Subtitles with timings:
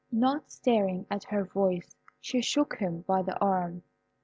[0.11, 3.83] Not stirring at her voice, she shook him by the arm.